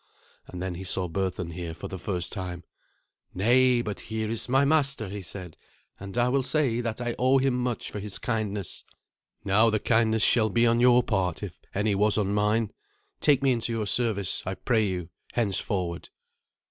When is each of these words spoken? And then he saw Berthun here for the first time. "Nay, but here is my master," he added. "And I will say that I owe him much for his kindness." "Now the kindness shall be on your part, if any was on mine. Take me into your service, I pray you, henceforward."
And 0.47 0.63
then 0.63 0.73
he 0.73 0.83
saw 0.83 1.07
Berthun 1.07 1.51
here 1.51 1.75
for 1.75 1.87
the 1.87 1.99
first 1.99 2.31
time. 2.31 2.63
"Nay, 3.35 3.83
but 3.83 3.99
here 3.99 4.31
is 4.31 4.49
my 4.49 4.65
master," 4.65 5.07
he 5.09 5.17
added. 5.35 5.57
"And 5.99 6.17
I 6.17 6.27
will 6.27 6.41
say 6.41 6.81
that 6.81 6.99
I 6.99 7.13
owe 7.19 7.37
him 7.37 7.53
much 7.53 7.91
for 7.91 7.99
his 7.99 8.17
kindness." 8.17 8.83
"Now 9.45 9.69
the 9.69 9.77
kindness 9.79 10.23
shall 10.23 10.49
be 10.49 10.65
on 10.65 10.79
your 10.79 11.03
part, 11.03 11.43
if 11.43 11.59
any 11.75 11.93
was 11.93 12.17
on 12.17 12.33
mine. 12.33 12.71
Take 13.19 13.43
me 13.43 13.51
into 13.51 13.71
your 13.73 13.85
service, 13.85 14.41
I 14.43 14.55
pray 14.55 14.87
you, 14.87 15.09
henceforward." 15.33 16.09